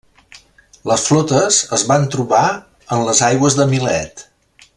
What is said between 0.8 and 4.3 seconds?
Les flotes es van trobar en les aigües de Milet.